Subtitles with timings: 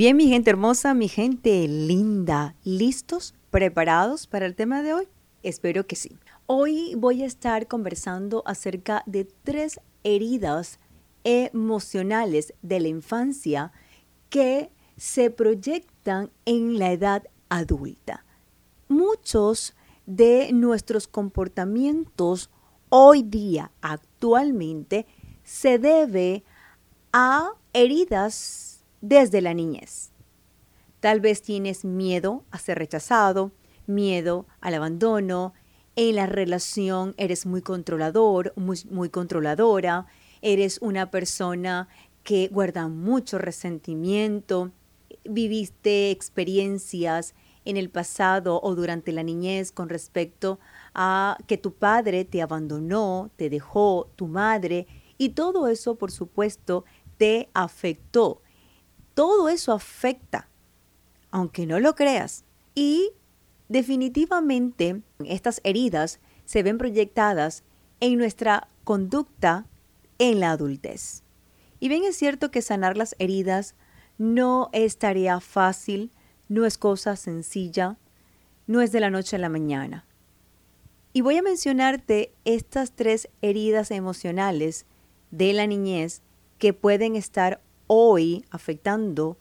[0.00, 3.34] Bien, mi gente hermosa, mi gente linda, ¿listos?
[3.50, 5.08] ¿Preparados para el tema de hoy?
[5.42, 6.16] Espero que sí.
[6.46, 10.78] Hoy voy a estar conversando acerca de tres heridas
[11.22, 13.72] emocionales de la infancia
[14.30, 18.24] que se proyectan en la edad adulta.
[18.88, 19.76] Muchos
[20.06, 22.48] de nuestros comportamientos
[22.88, 25.04] hoy día, actualmente,
[25.44, 26.42] se debe
[27.12, 28.69] a heridas
[29.00, 30.10] desde la niñez.
[31.00, 33.52] Tal vez tienes miedo a ser rechazado,
[33.86, 35.54] miedo al abandono,
[35.96, 40.06] en la relación eres muy controlador, muy, controladora,
[40.40, 41.88] eres una persona
[42.22, 44.72] que guarda mucho resentimiento,
[45.24, 50.58] viviste experiencias en el pasado o durante la niñez con respecto
[50.94, 54.86] a que tu padre te abandonó, te dejó, tu madre,
[55.18, 56.84] y todo eso, por supuesto,
[57.18, 58.40] te afectó.
[59.20, 60.48] Todo eso afecta,
[61.30, 62.46] aunque no lo creas.
[62.74, 63.12] Y
[63.68, 67.62] definitivamente estas heridas se ven proyectadas
[68.00, 69.66] en nuestra conducta
[70.18, 71.22] en la adultez.
[71.80, 73.74] Y bien es cierto que sanar las heridas
[74.16, 76.12] no es tarea fácil,
[76.48, 77.98] no es cosa sencilla,
[78.66, 80.06] no es de la noche a la mañana.
[81.12, 84.86] Y voy a mencionarte estas tres heridas emocionales
[85.30, 86.22] de la niñez
[86.56, 87.60] que pueden estar
[87.92, 89.36] hoy afectando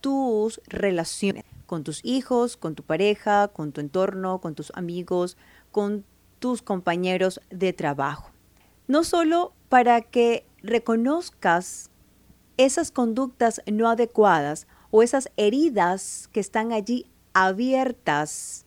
[0.00, 5.36] tus relaciones con tus hijos, con tu pareja, con tu entorno, con tus amigos,
[5.70, 6.04] con
[6.40, 8.32] tus compañeros de trabajo.
[8.88, 11.90] No solo para que reconozcas
[12.56, 18.66] esas conductas no adecuadas o esas heridas que están allí abiertas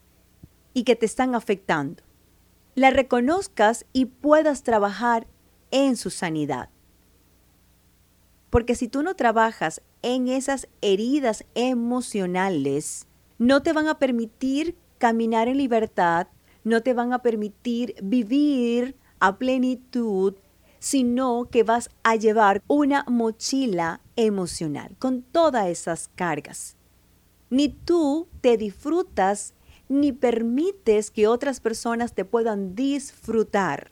[0.73, 2.01] y que te están afectando.
[2.75, 5.27] La reconozcas y puedas trabajar
[5.69, 6.69] en su sanidad.
[8.51, 13.07] Porque si tú no trabajas en esas heridas emocionales,
[13.39, 16.27] no te van a permitir caminar en libertad,
[16.63, 20.35] no te van a permitir vivir a plenitud
[20.81, 26.75] sino que vas a llevar una mochila emocional con todas esas cargas.
[27.51, 29.53] Ni tú te disfrutas
[29.89, 33.91] ni permites que otras personas te puedan disfrutar.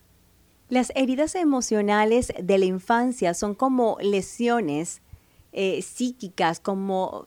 [0.69, 5.01] Las heridas emocionales de la infancia son como lesiones
[5.51, 7.25] eh, psíquicas, como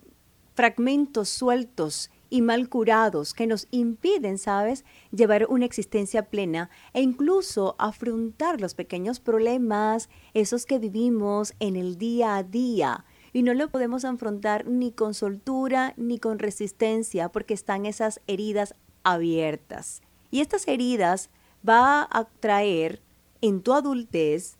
[0.54, 7.74] fragmentos sueltos y mal curados que nos impiden, ¿sabes?, llevar una existencia plena e incluso
[7.80, 13.04] afrontar los pequeños problemas, esos que vivimos en el día a día.
[13.32, 18.76] Y no lo podemos afrontar ni con soltura ni con resistencia porque están esas heridas
[19.02, 20.00] abiertas.
[20.30, 21.28] Y estas heridas
[21.68, 23.02] va a traer
[23.42, 24.56] en tu adultez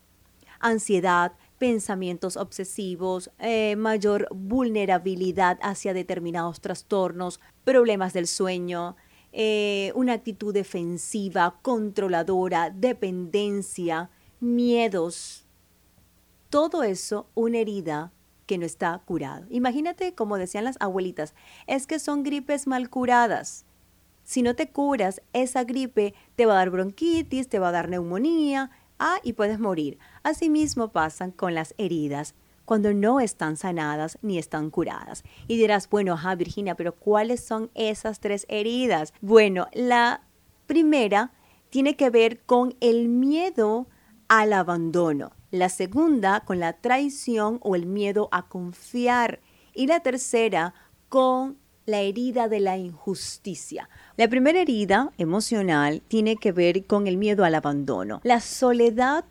[0.63, 8.95] ansiedad, pensamientos obsesivos, eh, mayor vulnerabilidad hacia determinados trastornos, problemas del sueño,
[9.33, 15.45] eh, una actitud defensiva, controladora, dependencia, miedos.
[16.49, 18.11] Todo eso, una herida
[18.45, 19.45] que no está curada.
[19.49, 21.33] Imagínate, como decían las abuelitas,
[21.67, 23.65] es que son gripes mal curadas.
[24.23, 27.89] Si no te curas, esa gripe te va a dar bronquitis, te va a dar
[27.89, 29.99] neumonía, ah, y puedes morir.
[30.23, 32.35] Asimismo pasan con las heridas
[32.65, 35.23] cuando no están sanadas ni están curadas.
[35.47, 39.13] Y dirás, bueno, ajá, Virginia, pero ¿cuáles son esas tres heridas?
[39.21, 40.21] Bueno, la
[40.65, 41.31] primera
[41.69, 43.87] tiene que ver con el miedo
[44.27, 45.31] al abandono.
[45.51, 49.41] La segunda con la traición o el miedo a confiar.
[49.73, 50.73] Y la tercera
[51.09, 53.89] con la herida de la injusticia.
[54.15, 58.21] La primera herida emocional tiene que ver con el miedo al abandono.
[58.23, 59.25] La soledad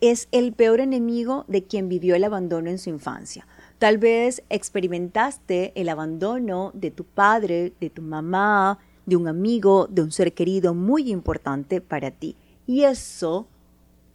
[0.00, 3.46] es el peor enemigo de quien vivió el abandono en su infancia.
[3.78, 10.02] Tal vez experimentaste el abandono de tu padre, de tu mamá, de un amigo, de
[10.02, 12.36] un ser querido muy importante para ti.
[12.66, 13.46] Y eso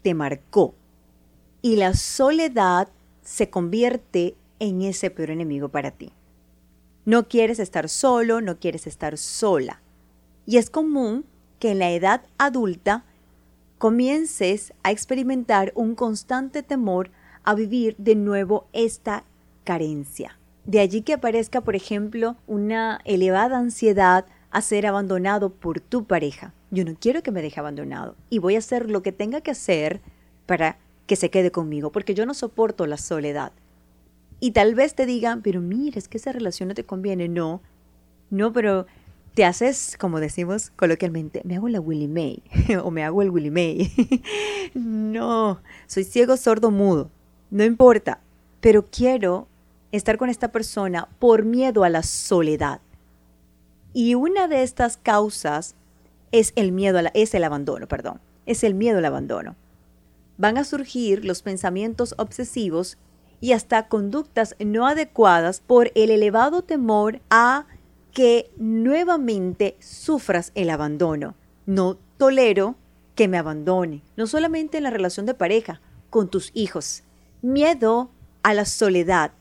[0.01, 0.73] te marcó.
[1.61, 2.87] Y la soledad
[3.23, 6.11] se convierte en ese peor enemigo para ti.
[7.11, 9.81] No quieres estar solo, no quieres estar sola.
[10.45, 11.25] Y es común
[11.59, 13.03] que en la edad adulta
[13.79, 17.11] comiences a experimentar un constante temor
[17.43, 19.25] a vivir de nuevo esta
[19.65, 20.39] carencia.
[20.63, 26.53] De allí que aparezca, por ejemplo, una elevada ansiedad a ser abandonado por tu pareja.
[26.69, 29.51] Yo no quiero que me deje abandonado y voy a hacer lo que tenga que
[29.51, 29.99] hacer
[30.45, 33.51] para que se quede conmigo, porque yo no soporto la soledad.
[34.43, 37.29] Y tal vez te digan, pero mira, es que esa relación no te conviene.
[37.29, 37.61] No,
[38.31, 38.87] no, pero
[39.35, 42.41] te haces, como decimos coloquialmente, me hago la Willy May
[42.83, 44.21] o me hago el Willy May.
[44.73, 47.11] no, soy ciego, sordo, mudo.
[47.51, 48.19] No importa,
[48.61, 49.47] pero quiero
[49.91, 52.81] estar con esta persona por miedo a la soledad.
[53.93, 55.75] Y una de estas causas
[56.31, 59.55] es el miedo a es el abandono, perdón, es el miedo al abandono.
[60.37, 62.97] Van a surgir los pensamientos obsesivos
[63.41, 67.65] y hasta conductas no adecuadas por el elevado temor a
[68.13, 71.35] que nuevamente sufras el abandono.
[71.65, 72.75] No tolero
[73.15, 77.03] que me abandone, no solamente en la relación de pareja, con tus hijos.
[77.41, 78.09] Miedo
[78.43, 79.31] a la soledad.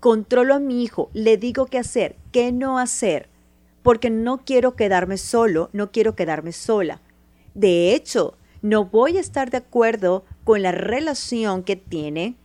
[0.00, 3.28] Controlo a mi hijo, le digo qué hacer, qué no hacer
[3.82, 7.00] porque no quiero quedarme solo, no quiero quedarme sola.
[7.54, 12.36] De hecho, no voy a estar de acuerdo con la relación que tiene.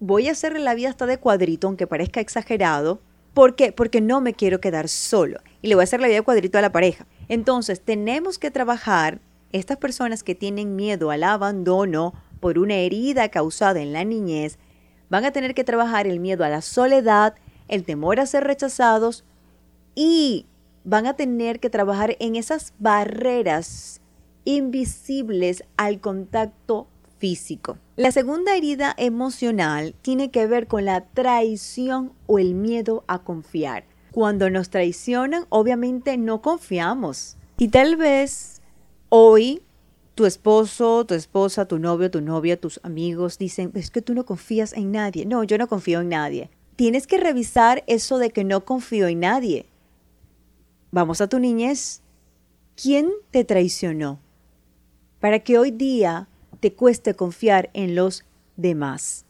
[0.00, 3.00] Voy a hacerle la vida hasta de cuadrito, aunque parezca exagerado.
[3.34, 3.72] ¿Por qué?
[3.72, 5.40] Porque no me quiero quedar solo.
[5.62, 7.06] Y le voy a hacer la vida de cuadrito a la pareja.
[7.28, 9.20] Entonces, tenemos que trabajar
[9.52, 14.58] estas personas que tienen miedo al abandono por una herida causada en la niñez,
[15.08, 17.34] van a tener que trabajar el miedo a la soledad,
[17.68, 19.24] el temor a ser rechazados
[19.94, 20.46] y
[20.84, 24.00] van a tener que trabajar en esas barreras
[24.44, 26.86] invisibles al contacto
[27.18, 27.78] físico.
[27.96, 33.84] La segunda herida emocional tiene que ver con la traición o el miedo a confiar.
[34.12, 37.36] Cuando nos traicionan, obviamente no confiamos.
[37.58, 38.60] Y tal vez
[39.08, 39.62] hoy
[40.14, 44.24] tu esposo, tu esposa, tu novio, tu novia, tus amigos dicen, es que tú no
[44.24, 45.26] confías en nadie.
[45.26, 46.50] No, yo no confío en nadie.
[46.76, 49.66] Tienes que revisar eso de que no confío en nadie.
[50.90, 52.02] Vamos a tu niñez.
[52.82, 54.18] ¿Quién te traicionó?
[55.20, 56.28] Para que hoy día
[56.60, 58.24] te cueste confiar en los
[58.56, 59.26] demás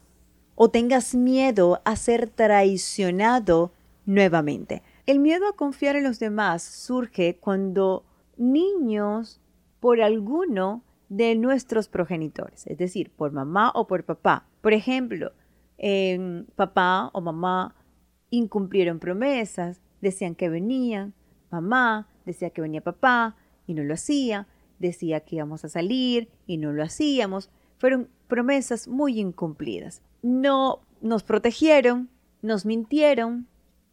[0.55, 3.73] o tengas miedo a ser traicionado
[4.07, 4.83] nuevamente.
[5.05, 8.05] El miedo a confiar en los demás surge cuando
[8.37, 9.41] niños
[9.81, 14.47] por alguno de nuestros progenitores, es decir, por mamá o por papá.
[14.63, 15.33] Por ejemplo,
[16.57, 17.75] papá o mamá
[18.31, 21.15] incumplieron promesas, decían que venían,
[21.51, 23.37] mamá, decía que venía papá
[23.67, 27.51] y no lo hacía, decía que íbamos a salir y no lo hacíamos.
[27.79, 30.03] Fueron promesas muy incumplidas.
[30.23, 32.09] No nos protegieron,
[32.43, 33.49] nos mintieron.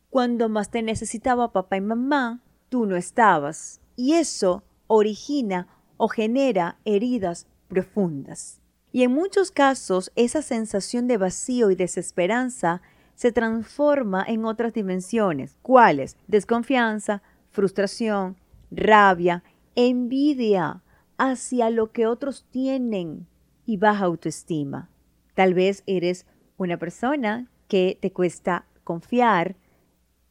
[0.09, 3.81] Cuando más te necesitaba papá y mamá, tú no estabas.
[3.95, 8.59] Y eso origina o genera heridas profundas.
[8.91, 12.81] Y en muchos casos esa sensación de vacío y desesperanza
[13.15, 15.57] se transforma en otras dimensiones.
[15.61, 16.17] ¿Cuáles?
[16.27, 18.37] Desconfianza, frustración,
[18.71, 19.43] rabia,
[19.75, 20.83] envidia
[21.17, 23.27] hacia lo que otros tienen
[23.65, 24.89] y baja autoestima.
[25.35, 26.25] Tal vez eres
[26.57, 29.55] una persona que te cuesta confiar,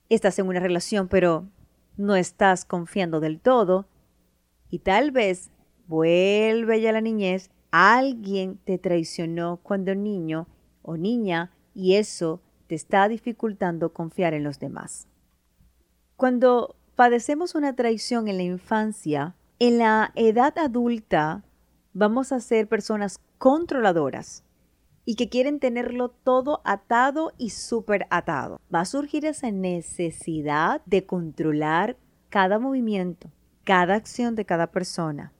[0.08, 1.48] estás en una relación pero
[1.96, 3.86] no estás confiando del todo
[4.70, 5.50] y tal vez
[5.86, 10.46] vuelve ya la niñez, alguien te traicionó cuando niño
[10.82, 15.08] o niña y eso te está dificultando confiar en los demás.
[16.16, 21.42] Cuando padecemos una traición en la infancia, en la edad adulta
[21.92, 24.44] vamos a ser personas controladoras
[25.04, 28.60] y que quieren tenerlo todo atado y súper atado.
[28.72, 31.96] Va a surgir esa necesidad de controlar
[32.28, 33.32] cada movimiento,
[33.64, 35.32] cada acción de cada persona.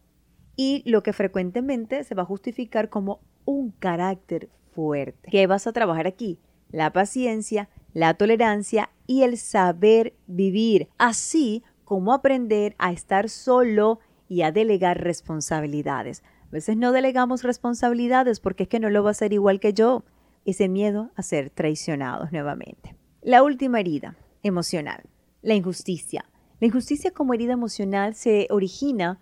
[0.57, 5.31] Y lo que frecuentemente se va a justificar como un carácter fuerte.
[5.31, 6.41] ¿Qué vas a trabajar aquí?
[6.73, 14.43] La paciencia, la tolerancia y el saber vivir, así como aprender a estar solo y
[14.43, 16.23] a delegar responsabilidades.
[16.47, 19.73] A veces no delegamos responsabilidades porque es que no lo va a hacer igual que
[19.73, 20.05] yo.
[20.45, 22.97] Ese miedo a ser traicionados nuevamente.
[23.21, 25.05] La última herida emocional,
[25.43, 26.25] la injusticia.
[26.61, 29.21] La injusticia como herida emocional se origina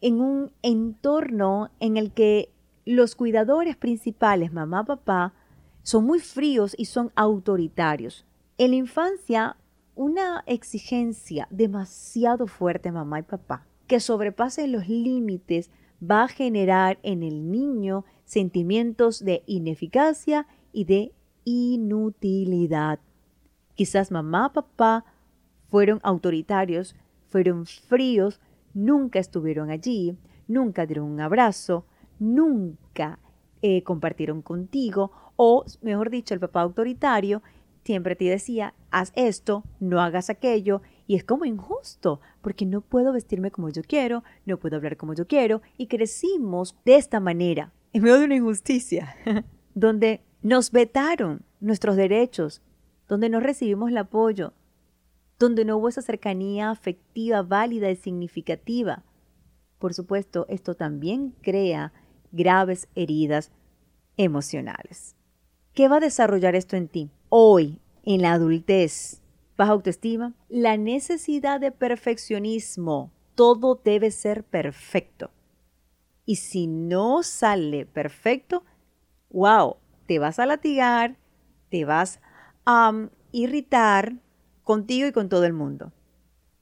[0.00, 2.52] en un entorno en el que
[2.84, 5.34] los cuidadores principales, mamá, papá,
[5.82, 8.24] son muy fríos y son autoritarios.
[8.58, 9.56] En la infancia,
[9.94, 15.70] una exigencia demasiado fuerte, mamá y papá, que sobrepase los límites,
[16.02, 21.12] va a generar en el niño sentimientos de ineficacia y de
[21.44, 23.00] inutilidad.
[23.74, 25.04] Quizás mamá, papá
[25.68, 26.94] fueron autoritarios,
[27.28, 28.40] fueron fríos,
[28.74, 31.86] nunca estuvieron allí, nunca dieron un abrazo,
[32.18, 33.18] nunca
[33.62, 37.42] eh, compartieron contigo, o mejor dicho, el papá autoritario
[37.84, 43.12] siempre te decía, haz esto, no hagas aquello, y es como injusto, porque no puedo
[43.12, 47.72] vestirme como yo quiero, no puedo hablar como yo quiero, y crecimos de esta manera,
[47.92, 49.16] en medio de una injusticia,
[49.74, 52.62] donde nos vetaron nuestros derechos,
[53.08, 54.54] donde no recibimos el apoyo,
[55.38, 59.04] donde no hubo esa cercanía afectiva válida y significativa.
[59.78, 61.92] Por supuesto, esto también crea
[62.32, 63.50] graves heridas
[64.16, 65.14] emocionales.
[65.74, 67.10] ¿Qué va a desarrollar esto en ti?
[67.28, 69.22] Hoy, en la adultez,
[69.56, 73.10] baja autoestima, la necesidad de perfeccionismo.
[73.34, 75.30] Todo debe ser perfecto.
[76.26, 78.64] Y si no sale perfecto,
[79.30, 81.16] wow, te vas a latigar,
[81.70, 82.20] te vas
[82.66, 82.92] a
[83.32, 84.16] irritar
[84.62, 85.92] contigo y con todo el mundo.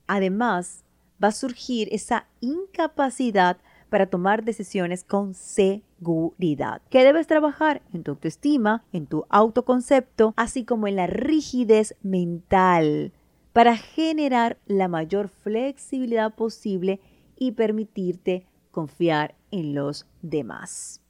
[0.06, 0.84] Además,
[1.22, 3.58] va a surgir esa incapacidad
[3.90, 6.80] para tomar decisiones con seguridad.
[6.88, 7.82] ¿Qué debes trabajar?
[7.92, 13.12] En tu autoestima, en tu autoconcepto, así como en la rigidez mental
[13.52, 17.00] para generar la mayor flexibilidad posible
[17.36, 21.02] y permitirte confiar en los demás.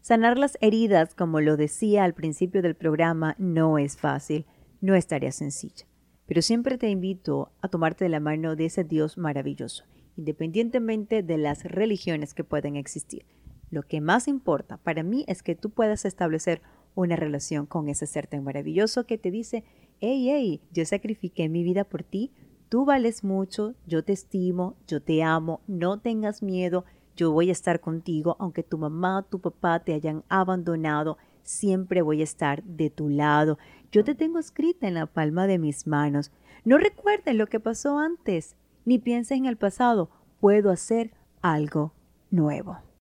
[0.00, 4.46] Sanar las heridas, como lo decía al principio del programa, no es fácil,
[4.80, 5.86] no es tarea sencilla.
[6.26, 9.84] Pero siempre te invito a tomarte de la mano de ese Dios maravilloso
[10.18, 13.24] independientemente de las religiones que pueden existir.
[13.70, 16.60] Lo que más importa para mí es que tú puedas establecer
[16.94, 19.64] una relación con ese ser tan maravilloso que te dice,
[20.00, 22.32] hey, hey, yo sacrifiqué mi vida por ti,
[22.68, 26.84] tú vales mucho, yo te estimo, yo te amo, no tengas miedo,
[27.16, 32.20] yo voy a estar contigo, aunque tu mamá, tu papá te hayan abandonado, siempre voy
[32.20, 33.58] a estar de tu lado.
[33.92, 36.32] Yo te tengo escrita en la palma de mis manos.
[36.64, 38.56] No recuerdes lo que pasó antes,
[38.88, 40.08] ni pienses en el pasado,
[40.40, 41.92] puedo hacer algo
[42.30, 42.78] nuevo.